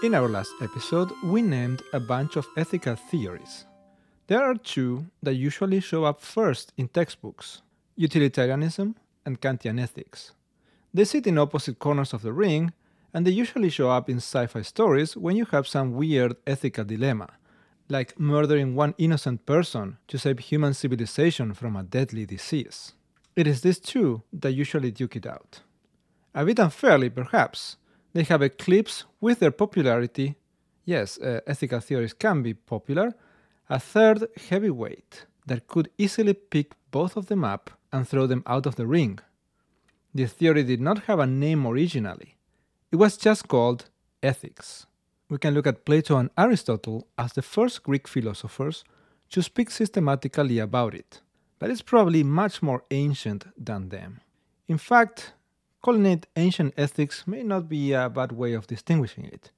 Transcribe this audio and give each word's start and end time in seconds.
In 0.00 0.14
our 0.14 0.28
last 0.28 0.52
episode, 0.60 1.10
we 1.24 1.42
named 1.42 1.82
a 1.92 1.98
bunch 1.98 2.36
of 2.36 2.46
ethical 2.56 2.94
theories. 2.94 3.64
There 4.28 4.44
are 4.44 4.54
two 4.54 5.06
that 5.24 5.34
usually 5.34 5.80
show 5.80 6.04
up 6.04 6.20
first 6.20 6.72
in 6.76 6.86
textbooks 6.86 7.62
utilitarianism 7.96 8.94
and 9.26 9.40
Kantian 9.40 9.80
ethics. 9.82 10.30
They 10.94 11.04
sit 11.04 11.26
in 11.26 11.36
opposite 11.36 11.80
corners 11.80 12.12
of 12.12 12.22
the 12.22 12.32
ring, 12.32 12.72
and 13.12 13.26
they 13.26 13.32
usually 13.32 13.70
show 13.70 13.90
up 13.90 14.08
in 14.08 14.18
sci 14.18 14.46
fi 14.46 14.62
stories 14.62 15.16
when 15.16 15.34
you 15.34 15.46
have 15.46 15.66
some 15.66 15.94
weird 15.94 16.36
ethical 16.46 16.84
dilemma, 16.84 17.30
like 17.88 18.20
murdering 18.20 18.76
one 18.76 18.94
innocent 18.98 19.46
person 19.46 19.96
to 20.06 20.16
save 20.16 20.38
human 20.38 20.74
civilization 20.74 21.54
from 21.54 21.74
a 21.74 21.82
deadly 21.82 22.24
disease. 22.24 22.92
It 23.34 23.48
is 23.48 23.62
these 23.62 23.80
two 23.80 24.22
that 24.32 24.52
usually 24.52 24.92
duke 24.92 25.16
it 25.16 25.26
out. 25.26 25.62
A 26.36 26.44
bit 26.44 26.60
unfairly, 26.60 27.10
perhaps, 27.10 27.78
they 28.12 28.22
have 28.24 28.42
eclipsed 28.42 29.04
with 29.20 29.38
their 29.38 29.50
popularity. 29.50 30.36
Yes, 30.84 31.18
uh, 31.18 31.40
ethical 31.46 31.80
theories 31.80 32.14
can 32.14 32.42
be 32.42 32.54
popular. 32.54 33.14
A 33.68 33.78
third 33.78 34.26
heavyweight 34.48 35.26
that 35.46 35.66
could 35.66 35.90
easily 35.98 36.34
pick 36.34 36.72
both 36.90 37.16
of 37.16 37.26
them 37.26 37.44
up 37.44 37.70
and 37.92 38.06
throw 38.06 38.26
them 38.26 38.42
out 38.46 38.66
of 38.66 38.76
the 38.76 38.86
ring. 38.86 39.18
This 40.14 40.32
theory 40.32 40.62
did 40.62 40.80
not 40.80 41.04
have 41.04 41.18
a 41.18 41.26
name 41.26 41.66
originally. 41.66 42.36
It 42.90 42.96
was 42.96 43.16
just 43.16 43.48
called 43.48 43.90
ethics. 44.22 44.86
We 45.28 45.38
can 45.38 45.52
look 45.52 45.66
at 45.66 45.84
Plato 45.84 46.16
and 46.16 46.30
Aristotle 46.38 47.06
as 47.18 47.34
the 47.34 47.42
first 47.42 47.82
Greek 47.82 48.08
philosophers 48.08 48.84
to 49.30 49.42
speak 49.42 49.70
systematically 49.70 50.58
about 50.58 50.94
it, 50.94 51.20
but 51.58 51.70
it's 51.70 51.82
probably 51.82 52.22
much 52.22 52.62
more 52.62 52.84
ancient 52.90 53.44
than 53.62 53.90
them. 53.90 54.22
In 54.68 54.78
fact, 54.78 55.34
calling 55.82 56.06
it 56.06 56.26
ancient 56.36 56.74
ethics 56.76 57.26
may 57.26 57.42
not 57.42 57.68
be 57.68 57.92
a 57.92 58.08
bad 58.08 58.32
way 58.32 58.52
of 58.52 58.66
distinguishing 58.66 59.24
it. 59.24 59.50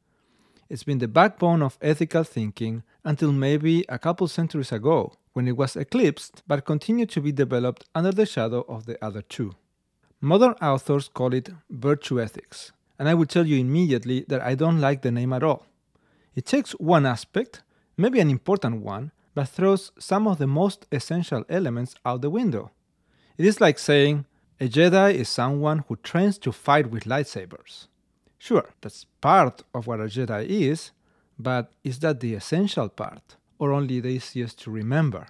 It's 0.68 0.84
been 0.84 0.98
the 0.98 1.08
backbone 1.08 1.62
of 1.62 1.78
ethical 1.82 2.22
thinking 2.24 2.82
until 3.04 3.32
maybe 3.32 3.84
a 3.88 3.98
couple 3.98 4.28
centuries 4.28 4.70
ago, 4.70 5.14
when 5.32 5.48
it 5.48 5.56
was 5.56 5.76
eclipsed 5.76 6.42
but 6.46 6.64
continued 6.64 7.10
to 7.10 7.20
be 7.20 7.32
developed 7.32 7.84
under 7.94 8.12
the 8.12 8.26
shadow 8.26 8.64
of 8.68 8.86
the 8.86 9.02
other 9.04 9.22
two. 9.22 9.54
Modern 10.20 10.52
authors 10.60 11.08
call 11.08 11.32
it 11.32 11.48
virtue 11.70 12.20
ethics, 12.20 12.72
and 12.98 13.08
I 13.08 13.14
will 13.14 13.26
tell 13.26 13.46
you 13.46 13.58
immediately 13.58 14.24
that 14.28 14.42
I 14.42 14.54
don't 14.54 14.80
like 14.80 15.02
the 15.02 15.10
name 15.10 15.32
at 15.32 15.42
all. 15.42 15.66
It 16.34 16.46
takes 16.46 16.72
one 16.72 17.06
aspect, 17.06 17.62
maybe 17.96 18.20
an 18.20 18.30
important 18.30 18.82
one, 18.82 19.12
but 19.34 19.48
throws 19.48 19.92
some 19.98 20.28
of 20.28 20.38
the 20.38 20.46
most 20.46 20.86
essential 20.92 21.44
elements 21.48 21.94
out 22.04 22.20
the 22.20 22.30
window. 22.30 22.70
It 23.38 23.46
is 23.46 23.60
like 23.60 23.78
saying 23.78 24.26
a 24.62 24.68
Jedi 24.68 25.14
is 25.14 25.30
someone 25.30 25.84
who 25.88 25.96
trains 25.96 26.36
to 26.36 26.52
fight 26.52 26.90
with 26.90 27.04
lightsabers. 27.04 27.86
Sure, 28.38 28.68
that's 28.82 29.06
part 29.22 29.62
of 29.72 29.86
what 29.86 30.00
a 30.00 30.04
Jedi 30.04 30.46
is, 30.46 30.90
but 31.38 31.72
is 31.82 32.00
that 32.00 32.20
the 32.20 32.34
essential 32.34 32.90
part, 32.90 33.36
or 33.58 33.72
only 33.72 34.00
the 34.00 34.08
easiest 34.08 34.60
to 34.60 34.70
remember? 34.70 35.28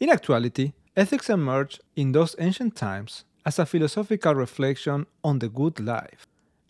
In 0.00 0.10
actuality, 0.10 0.72
ethics 0.96 1.30
emerged 1.30 1.80
in 1.94 2.10
those 2.10 2.34
ancient 2.40 2.74
times 2.74 3.24
as 3.46 3.60
a 3.60 3.66
philosophical 3.66 4.34
reflection 4.34 5.06
on 5.22 5.38
the 5.38 5.48
good 5.48 5.78
life. 5.78 6.26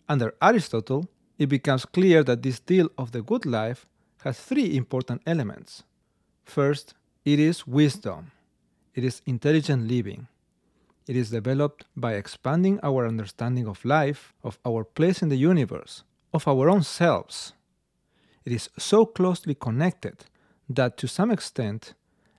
Under 0.07 0.35
Aristotle, 0.43 1.09
it 1.39 1.47
becomes 1.47 1.85
clear 1.85 2.23
that 2.23 2.43
this 2.43 2.59
deal 2.59 2.89
of 2.99 3.11
the 3.13 3.23
good 3.23 3.47
life 3.47 3.87
has 4.23 4.39
three 4.39 4.77
important 4.77 5.23
elements. 5.25 5.81
First, 6.45 6.93
it 7.25 7.39
is 7.39 7.65
wisdom, 7.65 8.31
it 8.93 9.03
is 9.03 9.23
intelligent 9.25 9.87
living. 9.87 10.27
It 11.05 11.15
is 11.15 11.31
developed 11.31 11.85
by 11.95 12.13
expanding 12.13 12.79
our 12.81 13.05
understanding 13.05 13.67
of 13.67 13.83
life, 13.83 14.33
of 14.43 14.57
our 14.65 14.83
place 14.83 15.21
in 15.21 15.29
the 15.29 15.37
universe, 15.37 16.03
of 16.33 16.47
our 16.47 16.69
own 16.69 16.83
selves. 16.83 17.53
It 18.45 18.53
is 18.53 18.69
so 18.77 19.05
closely 19.05 19.55
connected 19.55 20.25
that 20.69 20.97
to 20.97 21.07
some 21.07 21.31
extent, 21.31 21.93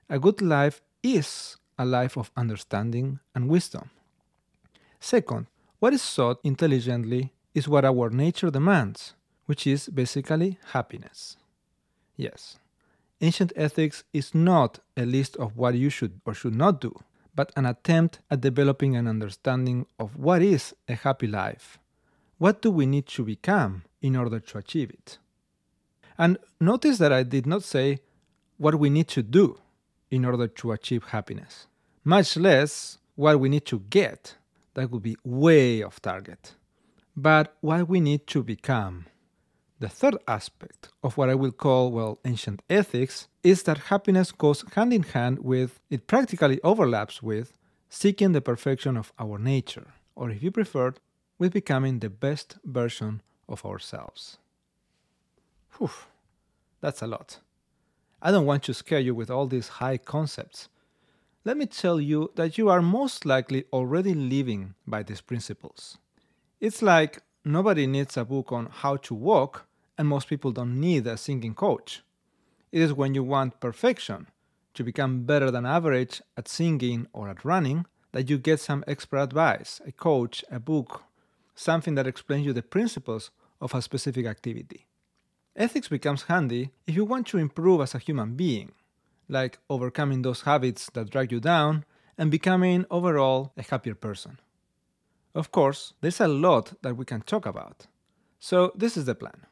a 0.09 0.19
good 0.19 0.41
life 0.41 0.81
is 1.03 1.57
a 1.77 1.85
life 1.85 2.17
of 2.17 2.31
understanding 2.35 3.19
and 3.33 3.49
wisdom. 3.49 3.89
Second, 4.99 5.47
what 5.79 5.93
is 5.93 6.01
sought 6.01 6.39
intelligently 6.43 7.33
is 7.53 7.67
what 7.67 7.85
our 7.85 8.09
nature 8.09 8.49
demands, 8.49 9.13
which 9.45 9.67
is 9.67 9.89
basically 9.89 10.57
happiness. 10.73 11.37
Yes, 12.15 12.57
ancient 13.21 13.53
ethics 13.55 14.03
is 14.13 14.33
not 14.33 14.79
a 14.97 15.05
list 15.05 15.35
of 15.37 15.55
what 15.55 15.75
you 15.75 15.89
should 15.89 16.21
or 16.25 16.33
should 16.33 16.55
not 16.55 16.81
do, 16.81 16.93
but 17.35 17.51
an 17.55 17.65
attempt 17.65 18.19
at 18.31 18.41
developing 18.41 18.95
an 18.95 19.07
understanding 19.07 19.85
of 19.99 20.15
what 20.15 20.41
is 20.41 20.73
a 20.87 20.95
happy 20.95 21.27
life. 21.27 21.77
What 22.37 22.61
do 22.61 22.71
we 22.71 22.85
need 22.85 23.07
to 23.07 23.23
become 23.23 23.83
in 24.01 24.15
order 24.15 24.39
to 24.39 24.57
achieve 24.57 24.89
it? 24.89 25.17
And 26.17 26.37
notice 26.59 26.97
that 26.99 27.11
I 27.11 27.23
did 27.23 27.45
not 27.45 27.63
say 27.63 27.99
what 28.57 28.79
we 28.79 28.89
need 28.89 29.07
to 29.09 29.23
do 29.23 29.57
in 30.09 30.23
order 30.25 30.47
to 30.47 30.71
achieve 30.71 31.05
happiness, 31.05 31.67
much 32.03 32.37
less 32.37 32.97
what 33.15 33.39
we 33.39 33.49
need 33.49 33.65
to 33.65 33.79
get. 33.89 34.35
That 34.75 34.91
would 34.91 35.03
be 35.03 35.17
way 35.23 35.83
off 35.83 36.01
target. 36.01 36.55
But 37.15 37.55
what 37.61 37.87
we 37.87 37.99
need 37.99 38.27
to 38.27 38.43
become. 38.43 39.05
The 39.85 39.91
third 39.91 40.17
aspect 40.27 40.89
of 41.03 41.15
what 41.15 41.29
I 41.29 41.35
will 41.35 41.51
call, 41.51 41.91
well, 41.91 42.17
ancient 42.25 42.63
ethics 42.71 43.27
is 43.43 43.61
that 43.63 43.91
happiness 43.93 44.31
goes 44.31 44.65
hand 44.73 44.91
in 44.91 45.03
hand 45.03 45.43
with, 45.43 45.79
it 45.91 46.07
practically 46.07 46.59
overlaps 46.63 47.21
with, 47.21 47.53
seeking 47.87 48.31
the 48.31 48.41
perfection 48.41 48.97
of 48.97 49.13
our 49.19 49.37
nature, 49.37 49.93
or 50.15 50.31
if 50.31 50.41
you 50.41 50.49
prefer, 50.49 50.95
with 51.37 51.53
becoming 51.53 51.99
the 51.99 52.09
best 52.09 52.57
version 52.65 53.21
of 53.47 53.63
ourselves. 53.63 54.39
Whew, 55.77 55.91
that's 56.81 57.03
a 57.03 57.07
lot. 57.07 57.41
I 58.23 58.31
don't 58.31 58.47
want 58.47 58.63
to 58.63 58.73
scare 58.73 59.01
you 59.01 59.13
with 59.13 59.29
all 59.29 59.45
these 59.45 59.67
high 59.67 59.97
concepts. 59.99 60.67
Let 61.43 61.57
me 61.57 61.67
tell 61.67 62.01
you 62.01 62.31
that 62.33 62.57
you 62.57 62.69
are 62.69 62.81
most 62.81 63.23
likely 63.23 63.65
already 63.71 64.15
living 64.15 64.73
by 64.87 65.03
these 65.03 65.21
principles. 65.21 65.99
It's 66.59 66.81
like 66.81 67.21
nobody 67.43 67.85
needs 67.85 68.17
a 68.17 68.25
book 68.25 68.51
on 68.51 68.69
how 68.71 68.97
to 68.97 69.13
walk, 69.13 69.67
and 69.97 70.07
most 70.07 70.27
people 70.27 70.51
don't 70.51 70.79
need 70.79 71.07
a 71.07 71.17
singing 71.17 71.53
coach. 71.53 72.03
It 72.71 72.81
is 72.81 72.93
when 72.93 73.15
you 73.15 73.23
want 73.23 73.59
perfection, 73.59 74.27
to 74.73 74.83
become 74.83 75.23
better 75.23 75.49
than 75.49 75.65
average 75.65 76.21
at 76.37 76.47
singing 76.47 77.07
or 77.13 77.29
at 77.29 77.45
running, 77.45 77.85
that 78.11 78.29
you 78.29 78.37
get 78.37 78.59
some 78.59 78.83
expert 78.87 79.19
advice, 79.19 79.81
a 79.85 79.91
coach, 79.91 80.43
a 80.51 80.59
book, 80.59 81.03
something 81.55 81.95
that 81.95 82.07
explains 82.07 82.45
you 82.45 82.53
the 82.53 82.61
principles 82.61 83.31
of 83.61 83.73
a 83.73 83.81
specific 83.81 84.25
activity. 84.25 84.87
Ethics 85.55 85.87
becomes 85.87 86.23
handy 86.23 86.71
if 86.85 86.95
you 86.95 87.05
want 87.05 87.27
to 87.27 87.37
improve 87.37 87.81
as 87.81 87.95
a 87.95 87.99
human 87.99 88.35
being, 88.35 88.73
like 89.29 89.59
overcoming 89.69 90.21
those 90.21 90.41
habits 90.41 90.89
that 90.93 91.09
drag 91.09 91.31
you 91.31 91.39
down 91.39 91.85
and 92.17 92.29
becoming 92.29 92.85
overall 92.91 93.53
a 93.57 93.63
happier 93.63 93.95
person. 93.95 94.39
Of 95.33 95.51
course, 95.51 95.93
there's 96.01 96.21
a 96.21 96.27
lot 96.27 96.73
that 96.81 96.95
we 96.95 97.05
can 97.05 97.21
talk 97.21 97.45
about. 97.45 97.87
So, 98.39 98.71
this 98.75 98.95
is 98.95 99.05
the 99.05 99.15
plan. 99.15 99.45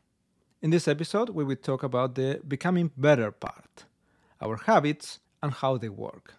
In 0.63 0.69
this 0.69 0.87
episode, 0.87 1.31
we 1.31 1.43
will 1.43 1.57
talk 1.57 1.83
about 1.83 2.15
the 2.15 2.39
becoming 2.47 2.89
better 2.95 3.31
part, 3.31 3.83
our 4.39 4.55
habits, 4.55 5.19
and 5.41 5.51
how 5.51 5.75
they 5.77 5.89
work. 5.89 6.35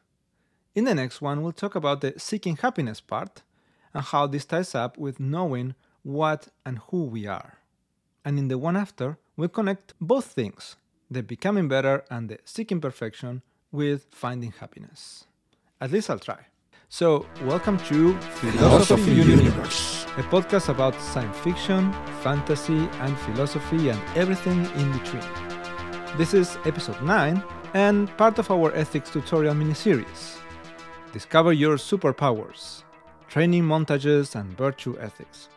In 0.75 0.85
the 0.85 0.95
next 0.95 1.21
one, 1.21 1.43
we'll 1.43 1.53
talk 1.53 1.75
about 1.75 2.01
the 2.01 2.15
seeking 2.17 2.57
happiness 2.57 3.03
part 3.03 3.43
and 3.93 4.03
how 4.03 4.27
this 4.27 4.47
ties 4.47 4.75
up 4.75 4.97
with 4.97 5.21
knowing 5.21 5.75
what 6.03 6.49
and 6.65 6.79
who 6.89 7.05
we 7.05 7.27
are. 7.27 7.59
And 8.25 8.39
in 8.39 8.49
the 8.49 8.57
one 8.57 8.79
after, 8.79 9.19
we'll 9.37 9.51
connect 9.51 9.93
both 10.01 10.25
things 10.25 10.77
the 11.11 11.23
becoming 11.23 11.69
better 11.69 12.03
and 12.11 12.31
the 12.31 12.39
seeking 12.47 12.81
perfection 12.81 13.43
with 13.71 14.07
finding 14.11 14.53
happiness. 14.53 15.27
At 15.83 15.91
least 15.91 16.09
I'll 16.09 16.19
try. 16.19 16.47
So, 16.94 17.27
welcome 17.43 17.77
to 17.88 18.16
Philosophy, 18.38 19.10
Universe, 19.15 20.04
a 20.16 20.22
podcast 20.22 20.69
about 20.69 20.95
science 21.01 21.36
fiction, 21.39 21.92
fantasy, 22.22 22.89
and 23.01 23.19
philosophy, 23.19 23.89
and 23.89 24.01
everything 24.15 24.65
in 24.77 24.92
between. 24.92 25.24
This 26.16 26.34
is 26.34 26.57
episode 26.65 27.03
9 27.03 27.42
and 27.74 28.16
part 28.16 28.39
of 28.39 28.48
our 28.48 28.72
ethics 28.77 29.10
tutorial 29.10 29.54
miniseries. 29.57 30.39
Discover 31.13 31.54
your 31.54 31.78
superpowers, 31.78 32.84
training 33.27 33.65
montages, 33.65 34.36
and 34.36 34.57
virtue 34.57 34.97
ethics. 35.01 35.48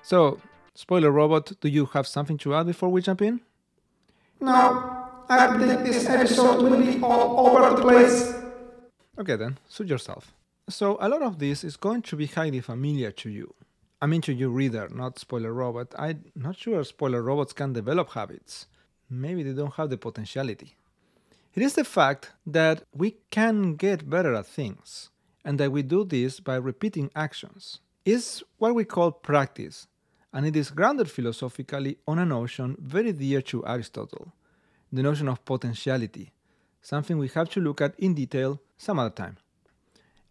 So, 0.00 0.40
spoiler 0.74 1.10
robot, 1.10 1.52
do 1.60 1.68
you 1.68 1.84
have 1.92 2.06
something 2.06 2.38
to 2.38 2.54
add 2.54 2.64
before 2.64 2.88
we 2.88 3.02
jump 3.02 3.20
in? 3.20 3.42
No, 4.40 5.10
I 5.28 5.58
think 5.58 5.84
this 5.84 6.06
episode 6.06 6.62
will 6.62 6.80
be 6.80 7.02
all 7.02 7.48
over 7.50 7.76
the 7.76 7.82
place. 7.82 8.47
Okay, 9.18 9.36
then, 9.36 9.58
suit 9.68 9.88
yourself. 9.88 10.32
So, 10.68 10.96
a 11.00 11.08
lot 11.08 11.22
of 11.22 11.38
this 11.38 11.64
is 11.64 11.76
going 11.76 12.02
to 12.02 12.16
be 12.16 12.26
highly 12.26 12.60
familiar 12.60 13.10
to 13.12 13.30
you. 13.30 13.54
I 14.00 14.06
mean, 14.06 14.20
to 14.22 14.32
you, 14.32 14.50
reader, 14.50 14.88
not 14.90 15.18
spoiler 15.18 15.52
robot. 15.52 15.94
I'm 15.98 16.24
not 16.36 16.56
sure 16.56 16.84
spoiler 16.84 17.22
robots 17.22 17.52
can 17.52 17.72
develop 17.72 18.10
habits. 18.10 18.66
Maybe 19.10 19.42
they 19.42 19.52
don't 19.52 19.74
have 19.74 19.90
the 19.90 19.96
potentiality. 19.96 20.76
It 21.54 21.62
is 21.62 21.74
the 21.74 21.84
fact 21.84 22.30
that 22.46 22.84
we 22.94 23.16
can 23.30 23.74
get 23.74 24.08
better 24.08 24.34
at 24.34 24.46
things, 24.46 25.10
and 25.44 25.58
that 25.58 25.72
we 25.72 25.82
do 25.82 26.04
this 26.04 26.38
by 26.38 26.56
repeating 26.56 27.10
actions. 27.16 27.80
It's 28.04 28.42
what 28.58 28.74
we 28.74 28.84
call 28.84 29.10
practice, 29.10 29.88
and 30.32 30.46
it 30.46 30.54
is 30.54 30.70
grounded 30.70 31.10
philosophically 31.10 31.96
on 32.06 32.18
a 32.18 32.24
notion 32.24 32.76
very 32.78 33.12
dear 33.12 33.42
to 33.42 33.66
Aristotle 33.66 34.32
the 34.92 35.02
notion 35.02 35.28
of 35.28 35.44
potentiality, 35.44 36.32
something 36.80 37.18
we 37.18 37.28
have 37.28 37.50
to 37.50 37.60
look 37.60 37.80
at 37.80 37.98
in 37.98 38.14
detail 38.14 38.60
some 38.78 38.98
other 38.98 39.10
time. 39.10 39.36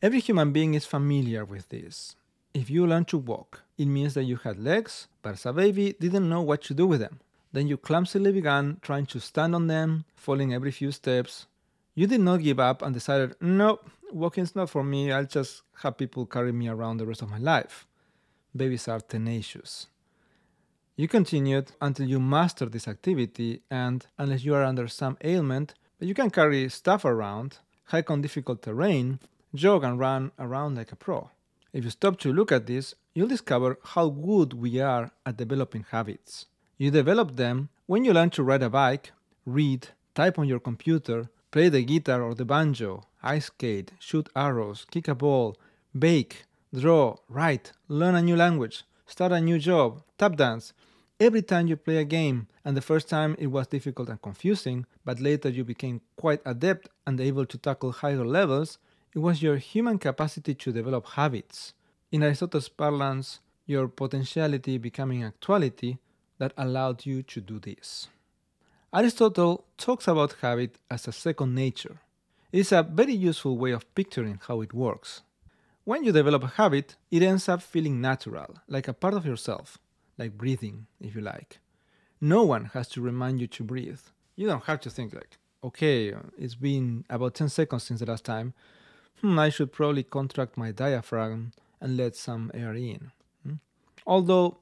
Every 0.02 0.20
human 0.20 0.52
being 0.52 0.74
is 0.74 0.86
familiar 0.86 1.46
with 1.46 1.70
this. 1.70 2.16
If 2.54 2.70
you 2.70 2.88
learn 2.88 3.06
to 3.06 3.18
walk, 3.18 3.62
it 3.78 3.86
means 3.86 4.14
that 4.16 4.24
you 4.24 4.38
had 4.38 4.58
legs, 4.58 5.08
but 5.22 5.34
as 5.34 5.46
a 5.46 5.54
baby 5.54 5.96
didn't 6.00 6.30
know 6.30 6.42
what 6.42 6.64
to 6.64 6.74
do 6.74 6.88
with 6.88 7.02
them. 7.02 7.20
Then 7.52 7.68
you 7.68 7.78
clumsily 7.78 8.32
began 8.32 8.78
trying 8.82 9.06
to 9.08 9.20
stand 9.20 9.54
on 9.54 9.68
them, 9.68 10.06
falling 10.16 10.54
every 10.54 10.72
few 10.72 10.92
steps. 10.92 11.48
You 11.94 12.08
did 12.08 12.22
not 12.22 12.42
give 12.42 12.60
up 12.60 12.82
and 12.82 12.94
decided, 12.94 13.36
no, 13.42 13.80
walking's 14.12 14.56
not 14.56 14.70
for 14.70 14.84
me, 14.84 15.12
I'll 15.12 15.26
just 15.26 15.64
have 15.82 15.98
people 15.98 16.26
carry 16.26 16.52
me 16.52 16.68
around 16.68 16.98
the 16.98 17.06
rest 17.06 17.22
of 17.22 17.30
my 17.30 17.38
life. 17.38 17.88
Babies 18.56 18.88
are 18.88 19.00
tenacious. 19.00 19.88
You 20.96 21.08
continued 21.08 21.72
until 21.80 22.08
you 22.08 22.20
mastered 22.20 22.72
this 22.72 22.88
activity, 22.88 23.62
and 23.70 24.06
unless 24.18 24.44
you 24.44 24.56
are 24.56 24.64
under 24.64 24.88
some 24.88 25.18
ailment, 25.24 25.76
you 26.00 26.14
can 26.14 26.30
carry 26.30 26.70
stuff 26.70 27.06
around, 27.06 27.60
hike 27.88 28.12
on 28.12 28.22
difficult 28.22 28.62
terrain, 28.62 29.20
jog 29.54 29.84
and 29.84 30.00
run 30.00 30.32
around 30.40 30.76
like 30.76 30.92
a 30.92 30.96
pro. 30.96 31.30
If 31.74 31.84
you 31.84 31.90
stop 31.90 32.20
to 32.20 32.34
look 32.34 32.52
at 32.52 32.68
this, 32.68 32.96
you'll 33.14 33.28
discover 33.28 33.80
how 33.84 34.10
good 34.10 34.54
we 34.54 34.80
are 34.80 35.12
at 35.26 35.38
developing 35.38 35.86
habits. 35.90 36.46
You 36.78 36.92
develop 36.92 37.36
them 37.36 37.70
when 37.86 38.06
you 38.06 38.14
learn 38.14 38.30
to 38.32 38.44
ride 38.44 38.64
a 38.64 38.70
bike, 38.70 39.12
read, 39.46 39.90
type 40.14 40.38
on 40.38 40.48
your 40.48 40.60
computer, 40.60 41.30
play 41.52 41.70
the 41.70 41.84
guitar 41.84 42.22
or 42.22 42.36
the 42.36 42.46
banjo, 42.46 43.04
ice 43.24 43.46
skate, 43.46 43.92
shoot 44.00 44.30
arrows, 44.36 44.86
kick 44.92 45.08
a 45.08 45.16
ball, 45.16 45.56
bake, 45.98 46.46
draw, 46.74 47.16
write, 47.30 47.72
learn 47.88 48.16
a 48.16 48.22
new 48.22 48.36
language, 48.36 48.84
start 49.06 49.32
a 49.32 49.42
new 49.42 49.58
job, 49.58 50.02
tap 50.18 50.36
dance, 50.36 50.74
every 51.20 51.42
time 51.42 51.68
you 51.68 51.76
play 51.76 51.98
a 51.98 52.04
game, 52.04 52.48
and 52.64 52.78
the 52.78 52.82
first 52.82 53.10
time 53.10 53.36
it 53.40 53.48
was 53.48 53.68
difficult 53.68 54.10
and 54.10 54.22
confusing, 54.22 54.86
but 55.04 55.20
later 55.20 55.50
you 55.50 55.64
became 55.64 56.02
quite 56.16 56.42
adept 56.46 56.90
and 57.06 57.20
able 57.20 57.46
to 57.46 57.58
tackle 57.58 57.92
higher 57.92 58.26
levels, 58.26 58.78
it 59.14 59.20
was 59.20 59.42
your 59.42 59.58
human 59.58 59.98
capacity 59.98 60.54
to 60.54 60.72
develop 60.72 61.08
habits. 61.08 61.74
In 62.12 62.24
Aristotle's 62.24 62.70
parlance, 62.70 63.40
your 63.66 63.88
potentiality 63.88 64.78
becoming 64.78 65.24
actuality 65.24 65.98
that 66.38 66.54
allowed 66.58 67.06
you 67.06 67.24
to 67.24 67.42
do 67.42 67.60
this. 67.60 68.08
Aristotle 68.94 69.66
talks 69.78 70.08
about 70.08 70.36
habit 70.42 70.78
as 70.90 71.08
a 71.08 71.12
second 71.12 71.54
nature. 71.56 72.00
It 72.52 72.60
is 72.60 72.72
a 72.72 72.84
very 72.84 73.14
useful 73.14 73.58
way 73.58 73.72
of 73.72 73.94
picturing 73.96 74.40
how 74.48 74.62
it 74.62 74.74
works. 74.74 75.22
When 75.84 76.04
you 76.04 76.12
develop 76.12 76.44
a 76.44 76.48
habit, 76.48 76.96
it 77.12 77.24
ends 77.24 77.50
up 77.50 77.62
feeling 77.62 78.00
natural, 78.00 78.56
like 78.68 78.88
a 78.88 78.94
part 78.94 79.14
of 79.14 79.26
yourself 79.26 79.80
like 80.18 80.38
breathing, 80.38 80.88
if 81.00 81.16
you 81.16 81.22
like. 81.22 81.60
No 82.20 82.44
one 82.44 82.66
has 82.74 82.88
to 82.90 83.02
remind 83.02 83.40
you 83.40 83.48
to 83.48 83.64
breathe. 83.64 84.00
You 84.36 84.48
don't 84.48 84.64
have 84.64 84.80
to 84.82 84.90
think 84.90 85.14
like, 85.14 85.38
okay, 85.64 86.14
it's 86.38 86.56
been 86.56 87.06
about 87.10 87.36
10 87.36 87.50
seconds 87.50 87.84
since 87.84 88.00
the 88.00 88.06
last 88.06 88.26
time. 88.26 88.54
Hmm, 89.22 89.38
I 89.40 89.50
should 89.50 89.72
probably 89.72 90.04
contract 90.04 90.58
my 90.58 90.72
diaphragm 90.72 91.52
and 91.82 91.98
let 91.98 92.16
some 92.16 92.52
air 92.54 92.74
in. 92.74 93.12
Hmm? 93.44 93.54
Although 94.06 94.58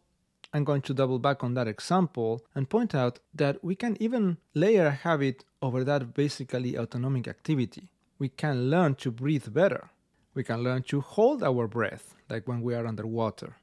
I'm 0.54 0.64
going 0.64 0.82
to 0.84 0.94
double 0.94 1.20
back 1.20 1.44
on 1.44 1.54
that 1.56 1.68
example 1.68 2.42
and 2.56 2.70
point 2.70 2.96
out 2.96 3.20
that 3.34 3.62
we 3.64 3.76
can 3.76 3.98
even 4.00 4.38
layer 4.54 4.88
a 4.88 4.92
habit 4.92 5.44
over 5.62 5.84
that 5.84 6.14
basically 6.14 6.78
autonomic 6.78 7.28
activity. 7.28 7.90
We 8.20 8.30
can 8.30 8.70
learn 8.70 8.96
to 8.96 9.12
breathe 9.12 9.54
better. 9.54 9.90
We 10.34 10.44
can 10.44 10.64
learn 10.64 10.84
to 10.84 11.02
hold 11.02 11.44
our 11.44 11.68
breath, 11.68 12.16
like 12.30 12.48
when 12.48 12.62
we 12.62 12.74
are 12.74 12.88
underwater. 12.88 13.58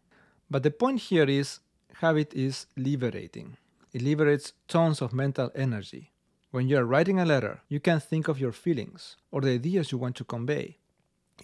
But 0.50 0.62
the 0.62 0.70
point 0.70 1.00
here 1.00 1.24
is 1.24 1.60
habit 1.94 2.32
is 2.34 2.66
liberating. 2.76 3.56
It 3.92 4.02
liberates 4.02 4.52
tons 4.68 5.02
of 5.02 5.12
mental 5.12 5.50
energy. 5.54 6.12
When 6.50 6.68
you 6.68 6.78
are 6.78 6.84
writing 6.84 7.18
a 7.18 7.24
letter, 7.24 7.60
you 7.68 7.80
can 7.80 8.00
think 8.00 8.28
of 8.28 8.38
your 8.38 8.52
feelings 8.52 9.16
or 9.30 9.40
the 9.40 9.50
ideas 9.50 9.92
you 9.92 9.98
want 9.98 10.16
to 10.16 10.24
convey. 10.24 10.78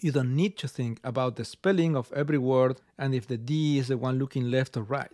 You 0.01 0.11
don't 0.11 0.35
need 0.35 0.57
to 0.57 0.67
think 0.67 0.99
about 1.03 1.35
the 1.35 1.45
spelling 1.45 1.95
of 1.95 2.13
every 2.13 2.37
word 2.37 2.81
and 2.97 3.13
if 3.13 3.27
the 3.27 3.37
D 3.37 3.77
is 3.79 3.87
the 3.87 3.97
one 3.97 4.19
looking 4.19 4.49
left 4.49 4.77
or 4.77 4.83
right. 4.83 5.11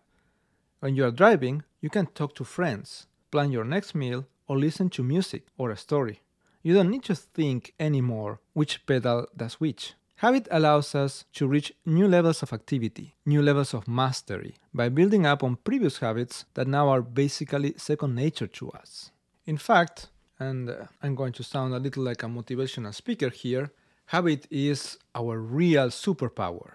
When 0.80 0.96
you 0.96 1.06
are 1.06 1.12
driving, 1.12 1.64
you 1.82 1.90
can 1.90 2.08
talk 2.08 2.36
to 2.36 2.44
friends, 2.44 3.08
plan 3.32 3.52
your 3.52 3.64
next 3.64 3.96
meal, 3.96 4.28
or 4.48 4.60
listen 4.60 4.90
to 4.92 5.04
music 5.04 5.48
or 5.58 5.72
a 5.72 5.78
story. 5.78 6.22
You 6.62 6.74
don't 6.74 6.90
need 6.90 7.04
to 7.04 7.16
think 7.16 7.74
anymore 7.80 8.40
which 8.54 8.86
pedal 8.86 9.28
does 9.36 9.56
which. 9.56 9.94
Habit 10.20 10.48
allows 10.50 10.96
us 10.96 11.26
to 11.34 11.46
reach 11.46 11.74
new 11.86 12.08
levels 12.08 12.42
of 12.42 12.54
activity, 12.54 13.16
new 13.26 13.42
levels 13.42 13.74
of 13.74 13.88
mastery, 13.88 14.56
by 14.74 14.88
building 14.88 15.26
up 15.26 15.44
on 15.44 15.58
previous 15.58 15.98
habits 15.98 16.46
that 16.54 16.68
now 16.68 16.88
are 16.88 17.02
basically 17.02 17.74
second 17.78 18.16
nature 18.16 18.48
to 18.48 18.72
us. 18.72 19.12
In 19.46 19.58
fact, 19.58 20.08
and 20.40 20.70
uh, 20.70 20.86
I'm 21.04 21.16
going 21.16 21.34
to 21.34 21.44
sound 21.44 21.74
a 21.74 21.80
little 21.80 22.04
like 22.04 22.24
a 22.24 22.28
motivational 22.28 22.94
speaker 22.94 23.30
here, 23.30 23.72
habit 24.08 24.48
is 24.50 24.98
our 25.14 25.38
real 25.40 25.88
superpower. 25.88 26.72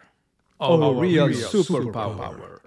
Our, 0.60 0.82
our 0.82 0.94
real, 0.94 1.28
real 1.28 1.48
superpower. 1.48 1.92
superpower. 2.18 2.60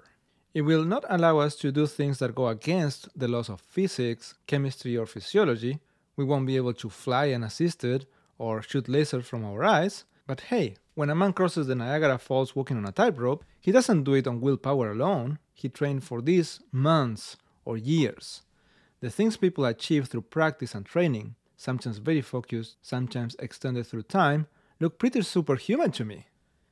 It 0.54 0.62
will 0.62 0.84
not 0.84 1.04
allow 1.08 1.38
us 1.38 1.54
to 1.56 1.70
do 1.70 1.86
things 1.86 2.18
that 2.18 2.34
go 2.34 2.48
against 2.48 3.08
the 3.16 3.28
laws 3.28 3.48
of 3.48 3.60
physics, 3.60 4.34
chemistry, 4.46 4.96
or 4.96 5.06
physiology. 5.06 5.78
We 6.16 6.24
won't 6.24 6.46
be 6.46 6.56
able 6.56 6.74
to 6.74 6.90
fly 6.90 7.30
unassisted 7.30 8.06
or 8.38 8.62
shoot 8.62 8.86
lasers 8.86 9.24
from 9.24 9.44
our 9.44 9.64
eyes, 9.64 10.04
but 10.26 10.42
hey, 10.42 10.76
when 10.94 11.10
a 11.10 11.14
man 11.14 11.32
crosses 11.32 11.66
the 11.66 11.74
Niagara 11.74 12.18
Falls 12.18 12.54
walking 12.54 12.76
on 12.76 12.86
a 12.86 12.92
tightrope, 12.92 13.44
he 13.60 13.72
doesn't 13.72 14.04
do 14.04 14.14
it 14.14 14.26
on 14.26 14.40
willpower 14.40 14.92
alone. 14.92 15.38
He 15.52 15.68
trained 15.68 16.04
for 16.04 16.22
this 16.22 16.60
months 16.70 17.36
or 17.64 17.76
years. 17.76 18.42
The 19.00 19.10
things 19.10 19.36
people 19.36 19.64
achieve 19.64 20.06
through 20.06 20.22
practice 20.22 20.74
and 20.74 20.86
training, 20.86 21.34
sometimes 21.56 21.98
very 21.98 22.20
focused, 22.20 22.76
sometimes 22.80 23.36
extended 23.38 23.86
through 23.86 24.02
time, 24.04 24.46
look 24.80 24.98
pretty 24.98 25.22
superhuman 25.22 25.90
to 25.92 26.04
me. 26.04 26.26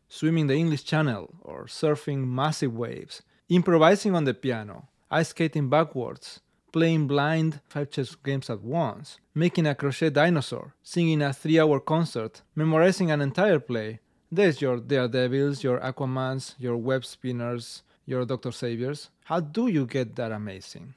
Swimming 0.08 0.46
the 0.46 0.55
English 0.55 0.84
Channel, 0.84 1.34
or 1.40 1.64
surfing 1.64 2.26
massive 2.26 2.75
waves, 2.75 3.22
improvising 3.48 4.14
on 4.14 4.25
the 4.25 4.34
piano, 4.34 4.88
ice 5.10 5.28
skating 5.28 5.69
backwards, 5.69 6.40
playing 6.72 7.06
blind 7.06 7.60
five 7.69 7.90
chess 7.90 8.14
games 8.14 8.48
at 8.50 8.62
once, 8.62 9.19
making 9.34 9.66
a 9.66 9.74
crochet 9.74 10.10
dinosaur, 10.10 10.74
singing 10.82 11.22
a 11.22 11.32
three 11.32 11.60
hour 11.60 11.78
concert, 11.78 12.42
memorizing 12.54 13.10
an 13.10 13.20
entire 13.20 13.60
play. 13.60 14.00
There's 14.30 14.62
your 14.62 14.78
Daredevils, 14.78 15.62
your 15.62 15.78
Aquamans, 15.80 16.54
your 16.58 16.78
web 16.78 17.04
spinners, 17.04 17.82
your 18.06 18.24
Dr. 18.24 18.50
Saviors. 18.50 19.10
How 19.24 19.41
do 19.41 19.69
you 19.69 19.86
get 19.86 20.17
that 20.17 20.32
amazing? 20.32 20.94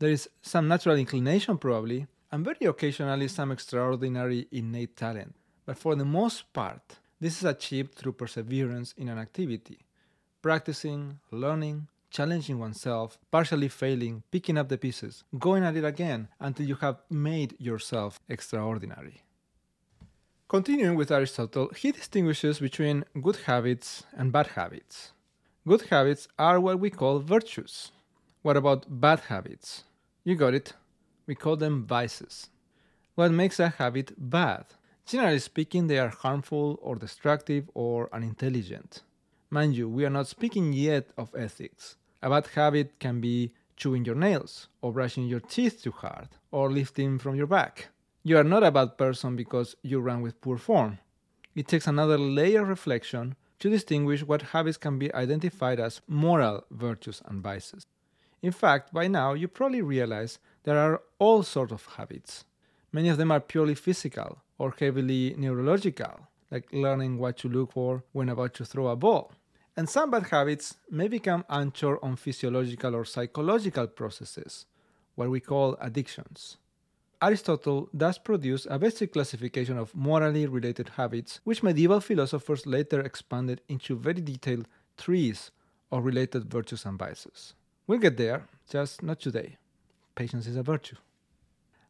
There 0.00 0.10
is 0.10 0.28
some 0.42 0.66
natural 0.66 0.96
inclination, 0.96 1.56
probably, 1.56 2.06
and 2.32 2.44
very 2.44 2.66
occasionally 2.66 3.28
some 3.28 3.52
extraordinary 3.52 4.48
innate 4.50 4.96
talent. 4.96 5.34
But 5.64 5.78
for 5.78 5.94
the 5.94 6.04
most 6.04 6.52
part, 6.52 6.98
this 7.20 7.38
is 7.38 7.44
achieved 7.44 7.94
through 7.94 8.12
perseverance 8.12 8.92
in 8.98 9.08
an 9.08 9.18
activity, 9.18 9.78
practicing, 10.42 11.20
learning, 11.30 11.86
challenging 12.14 12.60
oneself, 12.60 13.18
partially 13.32 13.66
failing, 13.66 14.22
picking 14.30 14.56
up 14.56 14.68
the 14.68 14.78
pieces, 14.78 15.24
going 15.36 15.64
at 15.64 15.76
it 15.76 15.84
again 15.84 16.28
until 16.38 16.64
you 16.64 16.76
have 16.76 16.98
made 17.10 17.56
yourself 17.58 18.20
extraordinary. 18.28 19.22
Continuing 20.46 20.94
with 20.94 21.10
Aristotle, 21.10 21.70
he 21.76 21.90
distinguishes 21.90 22.60
between 22.60 23.04
good 23.20 23.38
habits 23.46 24.04
and 24.16 24.30
bad 24.30 24.46
habits. 24.46 25.10
Good 25.66 25.88
habits 25.90 26.28
are 26.38 26.60
what 26.60 26.78
we 26.78 26.88
call 26.88 27.18
virtues. 27.18 27.90
What 28.42 28.56
about 28.56 28.86
bad 28.88 29.20
habits? 29.20 29.82
You 30.22 30.36
got 30.36 30.54
it. 30.54 30.74
We 31.26 31.34
call 31.34 31.56
them 31.56 31.84
vices. 31.84 32.48
What 33.16 33.32
makes 33.32 33.58
a 33.58 33.70
habit 33.70 34.12
bad? 34.16 34.66
Generally 35.04 35.40
speaking, 35.40 35.88
they 35.88 35.98
are 35.98 36.10
harmful 36.10 36.78
or 36.80 36.94
destructive 36.94 37.68
or 37.74 38.08
unintelligent. 38.12 39.02
Mind 39.50 39.74
you, 39.74 39.88
we 39.88 40.04
are 40.04 40.10
not 40.10 40.28
speaking 40.28 40.72
yet 40.72 41.08
of 41.18 41.34
ethics. 41.34 41.96
A 42.24 42.30
bad 42.30 42.46
habit 42.54 42.98
can 42.98 43.20
be 43.20 43.52
chewing 43.76 44.06
your 44.06 44.14
nails, 44.14 44.68
or 44.80 44.94
brushing 44.94 45.26
your 45.26 45.40
teeth 45.40 45.82
too 45.82 45.90
hard, 45.90 46.28
or 46.50 46.72
lifting 46.72 47.18
from 47.18 47.36
your 47.36 47.46
back. 47.46 47.88
You 48.22 48.38
are 48.38 48.44
not 48.44 48.64
a 48.64 48.70
bad 48.70 48.96
person 48.96 49.36
because 49.36 49.76
you 49.82 50.00
run 50.00 50.22
with 50.22 50.40
poor 50.40 50.56
form. 50.56 51.00
It 51.54 51.68
takes 51.68 51.86
another 51.86 52.16
layer 52.16 52.62
of 52.62 52.68
reflection 52.68 53.34
to 53.58 53.68
distinguish 53.68 54.22
what 54.22 54.40
habits 54.40 54.78
can 54.78 54.98
be 54.98 55.12
identified 55.12 55.78
as 55.78 56.00
moral 56.08 56.64
virtues 56.70 57.20
and 57.26 57.42
vices. 57.42 57.84
In 58.40 58.52
fact, 58.52 58.94
by 58.94 59.06
now 59.06 59.34
you 59.34 59.46
probably 59.46 59.82
realize 59.82 60.38
there 60.62 60.78
are 60.78 61.02
all 61.18 61.42
sorts 61.42 61.74
of 61.74 61.84
habits. 61.98 62.46
Many 62.90 63.10
of 63.10 63.18
them 63.18 63.32
are 63.32 63.40
purely 63.40 63.74
physical 63.74 64.38
or 64.56 64.74
heavily 64.80 65.34
neurological, 65.36 66.28
like 66.50 66.72
learning 66.72 67.18
what 67.18 67.36
to 67.40 67.50
look 67.50 67.72
for 67.72 68.02
when 68.12 68.30
about 68.30 68.54
to 68.54 68.64
throw 68.64 68.86
a 68.86 68.96
ball. 68.96 69.32
And 69.76 69.88
some 69.88 70.10
bad 70.10 70.28
habits 70.28 70.76
may 70.90 71.08
become 71.08 71.44
anchored 71.50 71.98
on 72.02 72.16
physiological 72.16 72.94
or 72.94 73.04
psychological 73.04 73.88
processes, 73.88 74.66
what 75.16 75.30
we 75.30 75.40
call 75.40 75.76
addictions. 75.80 76.58
Aristotle 77.20 77.88
does 77.96 78.18
produce 78.18 78.66
a 78.70 78.78
basic 78.78 79.12
classification 79.12 79.78
of 79.78 79.94
morally 79.94 80.46
related 80.46 80.90
habits, 80.90 81.40
which 81.44 81.62
medieval 81.62 82.00
philosophers 82.00 82.66
later 82.66 83.00
expanded 83.00 83.62
into 83.68 83.96
very 83.96 84.20
detailed 84.20 84.68
trees 84.96 85.50
of 85.90 86.04
related 86.04 86.44
virtues 86.44 86.84
and 86.84 86.98
vices. 86.98 87.54
We'll 87.86 87.98
get 87.98 88.16
there, 88.16 88.46
just 88.70 89.02
not 89.02 89.20
today. 89.20 89.56
Patience 90.14 90.46
is 90.46 90.56
a 90.56 90.62
virtue. 90.62 90.96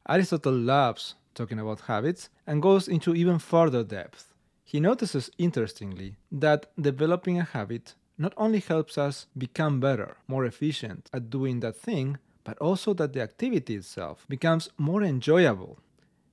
Aristotle 0.09 0.53
loves 0.53 1.15
talking 1.35 1.59
about 1.59 1.81
habits 1.83 2.29
and 2.47 2.63
goes 2.63 2.89
into 2.89 3.15
even 3.15 3.39
further 3.39 3.83
depth. 3.83 4.34
He 4.65 4.81
notices, 4.81 5.31
interestingly, 5.39 6.17
that 6.33 6.67
developing 6.81 7.39
a 7.39 7.45
habit 7.45 7.95
not 8.17 8.33
only 8.37 8.61
helps 8.61 8.97
us 8.97 9.27
become 9.37 9.79
better, 9.79 10.17
more 10.27 10.45
efficient 10.45 11.11
at 11.13 11.31
doing 11.31 11.61
that 11.61 11.77
thing, 11.77 12.19
but 12.45 12.59
also 12.59 12.95
that 12.95 13.13
the 13.13 13.23
activity 13.23 13.77
itself 13.77 14.27
becomes 14.29 14.71
more 14.79 15.03
enjoyable. 15.03 15.79